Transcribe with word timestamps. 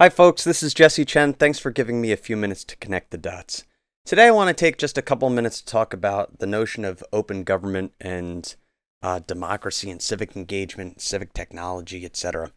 Hi, 0.00 0.08
folks. 0.08 0.42
This 0.42 0.64
is 0.64 0.74
Jesse 0.74 1.04
Chen. 1.04 1.34
Thanks 1.34 1.60
for 1.60 1.70
giving 1.70 2.00
me 2.00 2.10
a 2.10 2.16
few 2.16 2.36
minutes 2.36 2.64
to 2.64 2.76
connect 2.78 3.12
the 3.12 3.16
dots. 3.16 3.62
Today, 4.04 4.26
I 4.26 4.32
want 4.32 4.48
to 4.48 4.60
take 4.60 4.76
just 4.76 4.98
a 4.98 5.02
couple 5.02 5.30
minutes 5.30 5.60
to 5.60 5.66
talk 5.66 5.94
about 5.94 6.40
the 6.40 6.48
notion 6.48 6.84
of 6.84 7.04
open 7.12 7.44
government 7.44 7.92
and 8.00 8.56
uh, 9.02 9.20
democracy 9.20 9.92
and 9.92 10.02
civic 10.02 10.34
engagement, 10.34 11.00
civic 11.00 11.32
technology, 11.32 12.04
etc. 12.04 12.50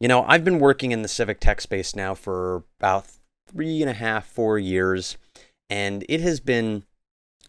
You 0.00 0.08
know, 0.08 0.26
I've 0.28 0.44
been 0.44 0.58
working 0.58 0.92
in 0.92 1.00
the 1.00 1.08
civic 1.08 1.40
tech 1.40 1.62
space 1.62 1.96
now 1.96 2.14
for 2.14 2.64
about 2.78 3.06
three 3.48 3.80
and 3.80 3.88
a 3.88 3.94
half, 3.94 4.26
four 4.26 4.58
years, 4.58 5.16
and 5.70 6.04
it 6.10 6.20
has 6.20 6.40
been 6.40 6.84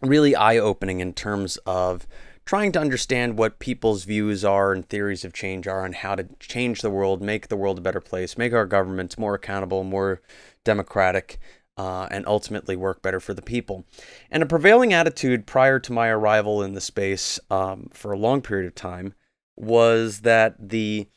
really 0.00 0.34
eye 0.34 0.56
opening 0.56 1.00
in 1.00 1.12
terms 1.12 1.58
of 1.66 2.06
trying 2.44 2.72
to 2.72 2.80
understand 2.80 3.38
what 3.38 3.58
people's 3.58 4.04
views 4.04 4.44
are 4.44 4.72
and 4.72 4.88
theories 4.88 5.24
of 5.24 5.32
change 5.32 5.66
are 5.66 5.84
on 5.84 5.92
how 5.92 6.14
to 6.14 6.28
change 6.38 6.80
the 6.80 6.90
world, 6.90 7.22
make 7.22 7.48
the 7.48 7.56
world 7.56 7.78
a 7.78 7.82
better 7.82 8.00
place, 8.00 8.36
make 8.36 8.52
our 8.52 8.66
governments 8.66 9.18
more 9.18 9.34
accountable, 9.34 9.82
more 9.84 10.20
democratic, 10.64 11.38
uh, 11.76 12.06
and 12.10 12.26
ultimately 12.26 12.76
work 12.76 13.02
better 13.02 13.20
for 13.20 13.34
the 13.34 13.42
people. 13.42 13.84
And 14.30 14.42
a 14.42 14.46
prevailing 14.46 14.92
attitude 14.92 15.46
prior 15.46 15.78
to 15.80 15.92
my 15.92 16.08
arrival 16.08 16.62
in 16.62 16.74
the 16.74 16.80
space 16.80 17.40
um, 17.50 17.88
for 17.92 18.12
a 18.12 18.18
long 18.18 18.42
period 18.42 18.66
of 18.66 18.74
time 18.74 19.14
was 19.56 20.20
that 20.20 20.56
the 20.58 21.08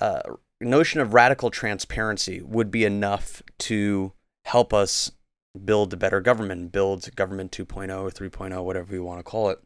uh, 0.00 0.20
notion 0.60 1.00
of 1.00 1.14
radical 1.14 1.50
transparency 1.50 2.42
would 2.42 2.70
be 2.70 2.84
enough 2.84 3.42
to 3.58 4.12
help 4.44 4.74
us 4.74 5.12
build 5.64 5.92
a 5.92 5.96
better 5.96 6.20
government, 6.20 6.72
build 6.72 7.14
government 7.16 7.50
2.0 7.52 8.02
or 8.02 8.10
3.0, 8.10 8.64
whatever 8.64 8.94
you 8.94 9.02
want 9.02 9.18
to 9.18 9.24
call 9.24 9.48
it. 9.50 9.58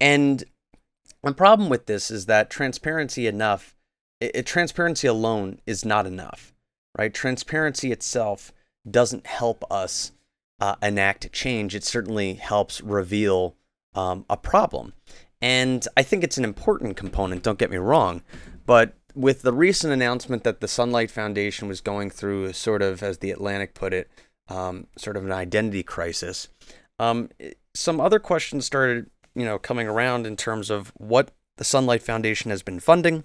And 0.00 0.44
the 1.22 1.32
problem 1.32 1.68
with 1.68 1.86
this 1.86 2.10
is 2.10 2.26
that 2.26 2.50
transparency 2.50 3.26
enough, 3.26 3.76
it, 4.20 4.46
transparency 4.46 5.06
alone 5.06 5.60
is 5.66 5.84
not 5.84 6.06
enough, 6.06 6.54
right? 6.96 7.12
Transparency 7.12 7.92
itself 7.92 8.52
doesn't 8.88 9.26
help 9.26 9.64
us 9.70 10.12
uh, 10.60 10.76
enact 10.82 11.32
change. 11.32 11.74
It 11.74 11.84
certainly 11.84 12.34
helps 12.34 12.80
reveal 12.80 13.56
um, 13.94 14.24
a 14.28 14.36
problem. 14.36 14.92
And 15.40 15.86
I 15.96 16.02
think 16.02 16.24
it's 16.24 16.38
an 16.38 16.44
important 16.44 16.96
component, 16.96 17.42
don't 17.42 17.58
get 17.58 17.70
me 17.70 17.76
wrong. 17.76 18.22
But 18.66 18.94
with 19.14 19.42
the 19.42 19.52
recent 19.52 19.92
announcement 19.92 20.42
that 20.44 20.60
the 20.60 20.68
Sunlight 20.68 21.10
Foundation 21.10 21.68
was 21.68 21.80
going 21.80 22.10
through, 22.10 22.52
sort 22.52 22.82
of, 22.82 23.02
as 23.02 23.18
the 23.18 23.30
Atlantic 23.30 23.74
put 23.74 23.92
it, 23.92 24.10
um, 24.48 24.86
sort 24.96 25.16
of 25.16 25.24
an 25.24 25.32
identity 25.32 25.82
crisis, 25.82 26.48
um, 26.98 27.30
some 27.74 28.00
other 28.00 28.18
questions 28.18 28.64
started 28.64 29.10
you 29.34 29.44
know 29.44 29.58
coming 29.58 29.86
around 29.86 30.26
in 30.26 30.36
terms 30.36 30.70
of 30.70 30.92
what 30.96 31.30
the 31.56 31.64
Sunlight 31.64 32.02
Foundation 32.02 32.50
has 32.50 32.62
been 32.62 32.80
funding, 32.80 33.24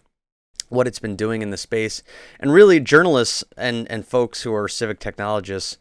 what 0.69 0.87
it's 0.87 0.99
been 0.99 1.15
doing 1.15 1.41
in 1.41 1.49
the 1.49 1.57
space, 1.57 2.03
and 2.39 2.53
really 2.53 2.79
journalists 2.79 3.43
and 3.57 3.89
and 3.91 4.05
folks 4.05 4.43
who 4.43 4.53
are 4.53 4.67
civic 4.67 4.99
technologists 4.99 5.77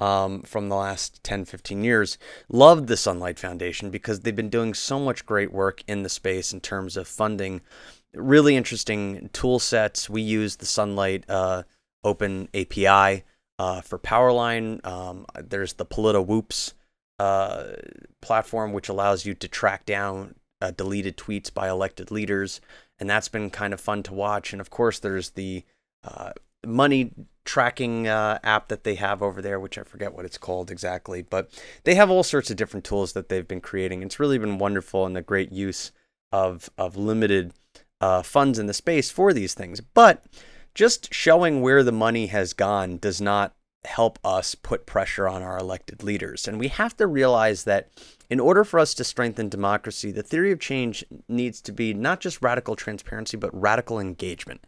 um, 0.00 0.42
from 0.42 0.68
the 0.68 0.74
last 0.74 1.22
10, 1.22 1.44
15 1.44 1.84
years 1.84 2.18
loved 2.48 2.88
the 2.88 2.96
Sunlight 2.96 3.38
Foundation 3.38 3.88
because 3.90 4.20
they've 4.20 4.34
been 4.34 4.48
doing 4.48 4.74
so 4.74 4.98
much 4.98 5.24
great 5.24 5.52
work 5.52 5.84
in 5.86 6.02
the 6.02 6.08
space 6.08 6.52
in 6.52 6.60
terms 6.60 6.96
of 6.96 7.06
funding 7.06 7.60
really 8.14 8.56
interesting 8.56 9.30
tool 9.32 9.58
sets. 9.58 10.10
We 10.10 10.22
use 10.22 10.56
the 10.56 10.66
Sunlight 10.66 11.24
uh, 11.28 11.62
Open 12.04 12.48
API 12.52 13.24
uh, 13.58 13.80
for 13.80 13.98
Powerline. 13.98 14.84
Um, 14.84 15.24
there's 15.40 15.74
the 15.74 15.86
Politwoops 15.86 16.72
uh, 17.22 17.76
platform, 18.20 18.72
which 18.72 18.88
allows 18.88 19.24
you 19.24 19.32
to 19.32 19.46
track 19.46 19.86
down 19.86 20.34
uh, 20.60 20.72
deleted 20.72 21.16
tweets 21.16 21.54
by 21.54 21.68
elected 21.68 22.10
leaders. 22.10 22.60
And 22.98 23.08
that's 23.08 23.28
been 23.28 23.48
kind 23.48 23.72
of 23.72 23.80
fun 23.80 24.02
to 24.04 24.14
watch. 24.14 24.52
And 24.52 24.60
of 24.60 24.70
course, 24.70 24.98
there's 24.98 25.30
the 25.30 25.64
uh, 26.02 26.32
money 26.66 27.12
tracking 27.44 28.08
uh, 28.08 28.40
app 28.42 28.66
that 28.68 28.82
they 28.82 28.96
have 28.96 29.22
over 29.22 29.40
there, 29.40 29.60
which 29.60 29.78
I 29.78 29.84
forget 29.84 30.14
what 30.14 30.24
it's 30.24 30.38
called 30.38 30.68
exactly. 30.68 31.22
But 31.22 31.50
they 31.84 31.94
have 31.94 32.10
all 32.10 32.24
sorts 32.24 32.50
of 32.50 32.56
different 32.56 32.84
tools 32.84 33.12
that 33.12 33.28
they've 33.28 33.46
been 33.46 33.60
creating. 33.60 34.02
It's 34.02 34.18
really 34.18 34.38
been 34.38 34.58
wonderful 34.58 35.06
and 35.06 35.16
a 35.16 35.22
great 35.22 35.52
use 35.52 35.92
of, 36.32 36.70
of 36.76 36.96
limited 36.96 37.52
uh, 38.00 38.22
funds 38.22 38.58
in 38.58 38.66
the 38.66 38.74
space 38.74 39.12
for 39.12 39.32
these 39.32 39.54
things. 39.54 39.80
But 39.80 40.24
just 40.74 41.14
showing 41.14 41.60
where 41.60 41.84
the 41.84 41.92
money 41.92 42.26
has 42.26 42.52
gone 42.52 42.98
does 42.98 43.20
not 43.20 43.54
help 43.84 44.18
us 44.24 44.54
put 44.54 44.86
pressure 44.86 45.28
on 45.28 45.42
our 45.42 45.58
elected 45.58 46.02
leaders. 46.02 46.46
And 46.46 46.58
we 46.58 46.68
have 46.68 46.96
to 46.98 47.06
realize 47.06 47.64
that 47.64 47.88
in 48.30 48.38
order 48.40 48.64
for 48.64 48.78
us 48.78 48.94
to 48.94 49.04
strengthen 49.04 49.48
democracy, 49.48 50.12
the 50.12 50.22
theory 50.22 50.52
of 50.52 50.60
change 50.60 51.04
needs 51.28 51.60
to 51.62 51.72
be 51.72 51.92
not 51.92 52.20
just 52.20 52.42
radical 52.42 52.76
transparency, 52.76 53.36
but 53.36 53.50
radical 53.52 53.98
engagement. 53.98 54.64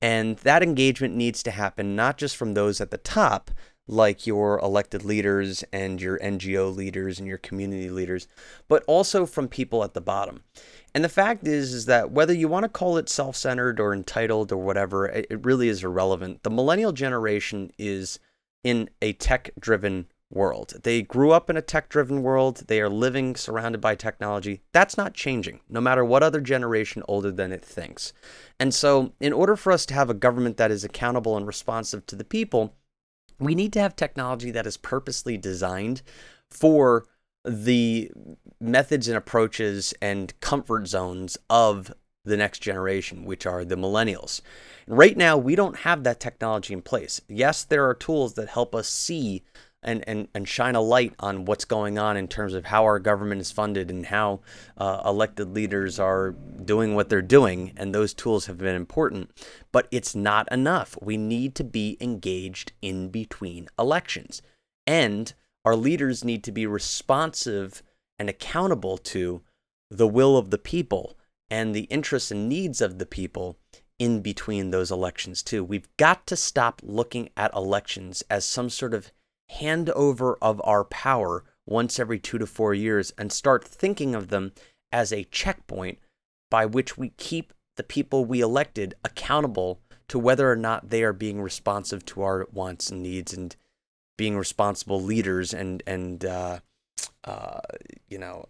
And 0.00 0.36
that 0.38 0.62
engagement 0.62 1.16
needs 1.16 1.42
to 1.42 1.50
happen 1.50 1.96
not 1.96 2.18
just 2.18 2.36
from 2.36 2.54
those 2.54 2.80
at 2.80 2.90
the 2.90 2.98
top, 2.98 3.50
like 3.88 4.26
your 4.26 4.58
elected 4.58 5.04
leaders 5.04 5.64
and 5.72 6.00
your 6.00 6.18
NGO 6.18 6.74
leaders 6.74 7.18
and 7.18 7.28
your 7.28 7.38
community 7.38 7.88
leaders, 7.88 8.26
but 8.68 8.82
also 8.86 9.26
from 9.26 9.48
people 9.48 9.84
at 9.84 9.94
the 9.94 10.00
bottom. 10.00 10.42
And 10.94 11.04
the 11.04 11.08
fact 11.08 11.46
is, 11.46 11.72
is 11.72 11.86
that 11.86 12.10
whether 12.10 12.32
you 12.32 12.48
want 12.48 12.64
to 12.64 12.68
call 12.68 12.96
it 12.96 13.08
self-centered 13.08 13.78
or 13.78 13.92
entitled 13.92 14.50
or 14.50 14.56
whatever, 14.56 15.06
it 15.06 15.44
really 15.44 15.68
is 15.68 15.84
irrelevant. 15.84 16.42
The 16.42 16.50
millennial 16.50 16.92
generation 16.92 17.70
is 17.78 18.18
in 18.66 18.90
a 19.00 19.12
tech 19.12 19.50
driven 19.60 20.08
world. 20.28 20.74
They 20.82 21.00
grew 21.00 21.30
up 21.30 21.48
in 21.48 21.56
a 21.56 21.62
tech 21.62 21.88
driven 21.88 22.20
world. 22.20 22.64
They 22.66 22.80
are 22.80 22.88
living 22.88 23.36
surrounded 23.36 23.80
by 23.80 23.94
technology. 23.94 24.62
That's 24.72 24.96
not 24.96 25.14
changing, 25.14 25.60
no 25.68 25.80
matter 25.80 26.04
what 26.04 26.24
other 26.24 26.40
generation 26.40 27.04
older 27.06 27.30
than 27.30 27.52
it 27.52 27.64
thinks. 27.64 28.12
And 28.58 28.74
so, 28.74 29.12
in 29.20 29.32
order 29.32 29.54
for 29.54 29.70
us 29.70 29.86
to 29.86 29.94
have 29.94 30.10
a 30.10 30.14
government 30.14 30.56
that 30.56 30.72
is 30.72 30.82
accountable 30.82 31.36
and 31.36 31.46
responsive 31.46 32.06
to 32.06 32.16
the 32.16 32.24
people, 32.24 32.74
we 33.38 33.54
need 33.54 33.72
to 33.74 33.80
have 33.80 33.94
technology 33.94 34.50
that 34.50 34.66
is 34.66 34.76
purposely 34.76 35.36
designed 35.36 36.02
for 36.50 37.06
the 37.44 38.10
methods 38.60 39.06
and 39.06 39.16
approaches 39.16 39.94
and 40.02 40.38
comfort 40.40 40.88
zones 40.88 41.38
of 41.48 41.94
the 42.26 42.36
next 42.36 42.58
generation, 42.58 43.24
which 43.24 43.46
are 43.46 43.64
the 43.64 43.76
millennials. 43.76 44.40
Right 44.86 45.16
now, 45.16 45.36
we 45.36 45.54
don't 45.54 45.78
have 45.78 46.04
that 46.04 46.20
technology 46.20 46.74
in 46.74 46.82
place. 46.82 47.20
Yes, 47.28 47.64
there 47.64 47.88
are 47.88 47.94
tools 47.94 48.34
that 48.34 48.48
help 48.48 48.74
us 48.74 48.88
see 48.88 49.42
and, 49.82 50.02
and, 50.08 50.28
and 50.34 50.48
shine 50.48 50.74
a 50.74 50.80
light 50.80 51.14
on 51.20 51.44
what's 51.44 51.64
going 51.64 51.98
on 51.98 52.16
in 52.16 52.26
terms 52.26 52.54
of 52.54 52.66
how 52.66 52.84
our 52.84 52.98
government 52.98 53.40
is 53.40 53.52
funded 53.52 53.90
and 53.90 54.06
how 54.06 54.40
uh, 54.76 55.02
elected 55.04 55.54
leaders 55.54 55.98
are 56.00 56.32
doing 56.64 56.94
what 56.94 57.08
they're 57.08 57.22
doing. 57.22 57.72
And 57.76 57.94
those 57.94 58.12
tools 58.12 58.46
have 58.46 58.58
been 58.58 58.74
important, 58.74 59.30
but 59.72 59.86
it's 59.92 60.14
not 60.14 60.50
enough. 60.50 60.98
We 61.00 61.16
need 61.16 61.54
to 61.56 61.64
be 61.64 61.96
engaged 62.00 62.72
in 62.82 63.08
between 63.08 63.68
elections. 63.78 64.42
And 64.86 65.32
our 65.64 65.76
leaders 65.76 66.24
need 66.24 66.42
to 66.44 66.52
be 66.52 66.66
responsive 66.66 67.82
and 68.18 68.28
accountable 68.28 68.98
to 68.98 69.42
the 69.90 70.08
will 70.08 70.36
of 70.36 70.50
the 70.50 70.58
people 70.58 71.16
and 71.50 71.74
the 71.74 71.84
interests 71.84 72.30
and 72.30 72.48
needs 72.48 72.80
of 72.80 72.98
the 72.98 73.06
people 73.06 73.58
in 73.98 74.20
between 74.20 74.70
those 74.70 74.90
elections, 74.90 75.42
too. 75.42 75.64
We've 75.64 75.88
got 75.96 76.26
to 76.26 76.36
stop 76.36 76.80
looking 76.84 77.30
at 77.36 77.54
elections 77.54 78.22
as 78.28 78.44
some 78.44 78.68
sort 78.68 78.92
of 78.92 79.10
handover 79.50 80.36
of 80.42 80.60
our 80.64 80.84
power 80.84 81.44
once 81.66 81.98
every 81.98 82.18
two 82.18 82.38
to 82.38 82.46
four 82.46 82.74
years 82.74 83.12
and 83.18 83.32
start 83.32 83.64
thinking 83.64 84.14
of 84.14 84.28
them 84.28 84.52
as 84.92 85.12
a 85.12 85.24
checkpoint 85.24 85.98
by 86.50 86.64
which 86.64 86.96
we 86.96 87.10
keep 87.10 87.52
the 87.76 87.82
people 87.82 88.24
we 88.24 88.40
elected 88.40 88.94
accountable 89.04 89.80
to 90.08 90.18
whether 90.18 90.50
or 90.50 90.56
not 90.56 90.90
they 90.90 91.02
are 91.02 91.12
being 91.12 91.42
responsive 91.42 92.04
to 92.04 92.22
our 92.22 92.46
wants 92.52 92.90
and 92.90 93.02
needs 93.02 93.32
and 93.34 93.56
being 94.16 94.36
responsible 94.36 95.02
leaders 95.02 95.52
and 95.52 95.82
and 95.86 96.24
uh, 96.24 96.58
uh, 97.24 97.60
you 98.08 98.18
know 98.18 98.46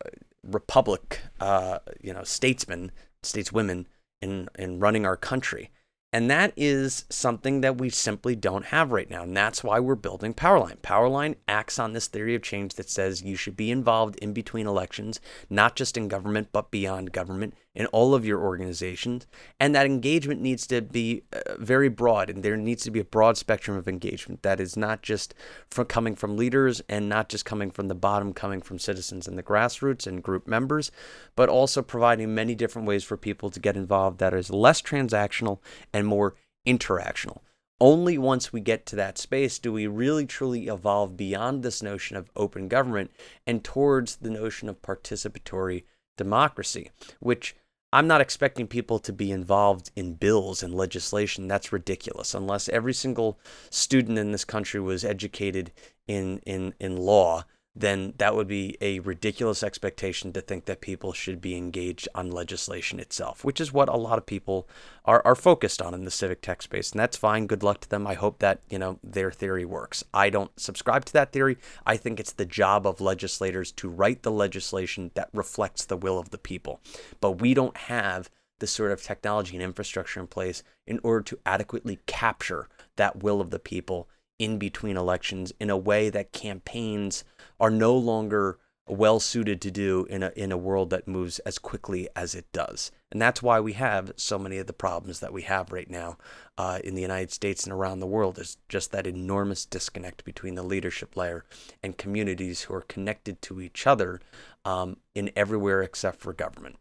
republic, 0.50 1.20
uh, 1.40 1.78
you 2.00 2.12
know, 2.12 2.24
statesmen, 2.24 2.92
stateswomen 3.22 3.86
in 4.22 4.48
in 4.58 4.78
running 4.78 5.06
our 5.06 5.16
country. 5.16 5.70
And 6.12 6.30
that 6.30 6.54
is 6.56 7.04
something 7.10 7.60
that 7.60 7.78
we 7.78 7.90
simply 7.90 8.36
don't 8.36 8.66
have 8.66 8.92
right 8.92 9.10
now. 9.10 9.24
And 9.24 9.36
that's 9.36 9.62
why 9.62 9.80
we're 9.80 9.96
building 9.96 10.32
Powerline. 10.32 10.78
Powerline 10.78 11.34
acts 11.46 11.78
on 11.78 11.92
this 11.92 12.06
theory 12.06 12.34
of 12.34 12.42
change 12.42 12.74
that 12.74 12.88
says 12.88 13.22
you 13.22 13.36
should 13.36 13.56
be 13.56 13.70
involved 13.70 14.16
in 14.16 14.32
between 14.32 14.66
elections, 14.66 15.20
not 15.50 15.76
just 15.76 15.96
in 15.96 16.08
government, 16.08 16.48
but 16.52 16.70
beyond 16.70 17.12
government, 17.12 17.54
in 17.76 17.86
all 17.86 18.14
of 18.14 18.24
your 18.24 18.40
organizations. 18.40 19.26
And 19.60 19.74
that 19.74 19.86
engagement 19.86 20.40
needs 20.40 20.66
to 20.68 20.80
be 20.80 21.22
uh, 21.32 21.56
very 21.58 21.88
broad. 21.88 22.30
And 22.30 22.42
there 22.42 22.56
needs 22.56 22.82
to 22.84 22.90
be 22.90 23.00
a 23.00 23.04
broad 23.04 23.36
spectrum 23.36 23.76
of 23.76 23.86
engagement 23.86 24.42
that 24.42 24.58
is 24.58 24.76
not 24.76 25.02
just 25.02 25.34
from 25.70 25.84
coming 25.84 26.16
from 26.16 26.36
leaders 26.36 26.80
and 26.88 27.08
not 27.08 27.28
just 27.28 27.44
coming 27.44 27.70
from 27.70 27.88
the 27.88 27.94
bottom, 27.94 28.32
coming 28.32 28.62
from 28.62 28.78
citizens 28.78 29.28
and 29.28 29.38
the 29.38 29.42
grassroots 29.42 30.06
and 30.06 30.22
group 30.22 30.48
members, 30.48 30.90
but 31.36 31.50
also 31.50 31.82
providing 31.82 32.34
many 32.34 32.54
different 32.54 32.88
ways 32.88 33.04
for 33.04 33.16
people 33.16 33.50
to 33.50 33.60
get 33.60 33.76
involved 33.76 34.18
that 34.18 34.34
is 34.34 34.50
less 34.50 34.80
transactional 34.80 35.58
and 35.92 36.06
more 36.06 36.34
interactional. 36.66 37.40
Only 37.78 38.16
once 38.16 38.54
we 38.54 38.62
get 38.62 38.86
to 38.86 38.96
that 38.96 39.18
space 39.18 39.58
do 39.58 39.70
we 39.70 39.86
really 39.86 40.24
truly 40.24 40.66
evolve 40.66 41.14
beyond 41.14 41.62
this 41.62 41.82
notion 41.82 42.16
of 42.16 42.30
open 42.34 42.68
government 42.68 43.10
and 43.46 43.62
towards 43.62 44.16
the 44.16 44.30
notion 44.30 44.70
of 44.70 44.80
participatory 44.80 45.84
democracy, 46.16 46.90
which 47.20 47.54
I'm 47.96 48.06
not 48.06 48.20
expecting 48.20 48.66
people 48.66 48.98
to 48.98 49.10
be 49.10 49.32
involved 49.32 49.90
in 49.96 50.16
bills 50.16 50.62
and 50.62 50.74
legislation. 50.74 51.48
That's 51.48 51.72
ridiculous. 51.72 52.34
Unless 52.34 52.68
every 52.68 52.92
single 52.92 53.40
student 53.70 54.18
in 54.18 54.32
this 54.32 54.44
country 54.44 54.80
was 54.80 55.02
educated 55.02 55.72
in 56.06 56.40
in 56.40 56.74
in 56.78 56.98
law, 56.98 57.46
then 57.78 58.14
that 58.16 58.34
would 58.34 58.48
be 58.48 58.78
a 58.80 59.00
ridiculous 59.00 59.62
expectation 59.62 60.32
to 60.32 60.40
think 60.40 60.64
that 60.64 60.80
people 60.80 61.12
should 61.12 61.42
be 61.42 61.56
engaged 61.56 62.08
on 62.14 62.30
legislation 62.30 62.98
itself, 62.98 63.44
which 63.44 63.60
is 63.60 63.72
what 63.72 63.90
a 63.90 63.96
lot 63.96 64.16
of 64.16 64.24
people 64.24 64.66
are, 65.04 65.20
are 65.26 65.34
focused 65.34 65.82
on 65.82 65.92
in 65.92 66.04
the 66.04 66.10
civic 66.10 66.40
tech 66.40 66.62
space. 66.62 66.90
And 66.90 66.98
that's 66.98 67.18
fine. 67.18 67.46
Good 67.46 67.62
luck 67.62 67.80
to 67.80 67.88
them. 67.88 68.06
I 68.06 68.14
hope 68.14 68.38
that, 68.38 68.60
you 68.70 68.78
know, 68.78 68.98
their 69.04 69.30
theory 69.30 69.66
works. 69.66 70.02
I 70.14 70.30
don't 70.30 70.58
subscribe 70.58 71.04
to 71.04 71.12
that 71.12 71.32
theory. 71.32 71.58
I 71.84 71.98
think 71.98 72.18
it's 72.18 72.32
the 72.32 72.46
job 72.46 72.86
of 72.86 73.02
legislators 73.02 73.70
to 73.72 73.90
write 73.90 74.22
the 74.22 74.32
legislation 74.32 75.10
that 75.14 75.28
reflects 75.34 75.84
the 75.84 75.98
will 75.98 76.18
of 76.18 76.30
the 76.30 76.38
people. 76.38 76.80
But 77.20 77.42
we 77.42 77.52
don't 77.52 77.76
have 77.76 78.30
the 78.58 78.66
sort 78.66 78.90
of 78.90 79.02
technology 79.02 79.54
and 79.54 79.62
infrastructure 79.62 80.18
in 80.18 80.26
place 80.26 80.62
in 80.86 80.98
order 81.02 81.22
to 81.22 81.38
adequately 81.44 81.98
capture 82.06 82.68
that 82.96 83.22
will 83.22 83.42
of 83.42 83.50
the 83.50 83.58
people 83.58 84.08
in 84.38 84.58
between 84.58 84.96
elections 84.96 85.52
in 85.60 85.70
a 85.70 85.76
way 85.76 86.10
that 86.10 86.32
campaigns 86.32 87.24
are 87.58 87.70
no 87.70 87.96
longer 87.96 88.58
well 88.88 89.18
suited 89.18 89.60
to 89.60 89.70
do 89.70 90.06
in 90.08 90.22
a 90.22 90.32
in 90.36 90.52
a 90.52 90.56
world 90.56 90.90
that 90.90 91.08
moves 91.08 91.38
as 91.40 91.58
quickly 91.58 92.08
as 92.14 92.34
it 92.34 92.50
does. 92.52 92.92
And 93.10 93.20
that's 93.20 93.42
why 93.42 93.60
we 93.60 93.72
have 93.74 94.12
so 94.16 94.38
many 94.38 94.58
of 94.58 94.66
the 94.66 94.72
problems 94.72 95.20
that 95.20 95.32
we 95.32 95.42
have 95.42 95.72
right 95.72 95.90
now 95.90 96.18
uh, 96.58 96.80
in 96.84 96.94
the 96.94 97.02
United 97.02 97.32
States 97.32 97.64
and 97.64 97.72
around 97.72 98.00
the 98.00 98.06
world 98.06 98.38
is 98.38 98.58
just 98.68 98.92
that 98.92 99.06
enormous 99.06 99.64
disconnect 99.64 100.24
between 100.24 100.54
the 100.54 100.62
leadership 100.62 101.16
layer 101.16 101.44
and 101.82 101.98
communities 101.98 102.62
who 102.62 102.74
are 102.74 102.82
connected 102.82 103.40
to 103.42 103.60
each 103.60 103.86
other 103.86 104.20
um, 104.64 104.98
in 105.14 105.30
everywhere 105.36 105.82
except 105.82 106.20
for 106.20 106.32
government 106.32 106.76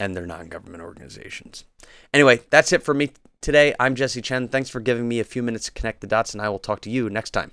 and 0.00 0.16
their 0.16 0.26
non-government 0.26 0.82
organizations. 0.82 1.64
Anyway, 2.12 2.40
that's 2.50 2.72
it 2.72 2.82
for 2.82 2.94
me 2.94 3.10
today. 3.40 3.74
I'm 3.78 3.94
Jesse 3.94 4.22
Chen. 4.22 4.48
Thanks 4.48 4.70
for 4.70 4.80
giving 4.80 5.08
me 5.08 5.20
a 5.20 5.24
few 5.24 5.42
minutes 5.42 5.66
to 5.66 5.72
connect 5.72 6.00
the 6.00 6.06
dots, 6.06 6.32
and 6.32 6.42
I 6.42 6.48
will 6.48 6.58
talk 6.58 6.80
to 6.80 6.90
you 6.90 7.10
next 7.10 7.30
time. 7.30 7.52